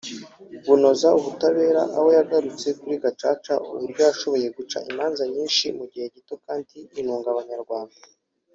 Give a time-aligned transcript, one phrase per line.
[0.65, 6.71] bunoza ubutabera aho yagarutse kuri Gacaca uburyo yashoboye guca imanza nyinshi mu gihe gito kandi
[6.85, 7.97] ikanunga Abanyarwanda